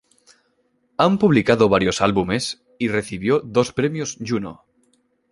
Han 0.97 1.19
publicado 1.19 1.69
varios 1.69 2.01
álbumes 2.01 2.63
y 2.79 2.87
recibió 2.87 3.39
dos 3.41 3.71
Premios 3.71 4.17
Juno. 4.19 4.65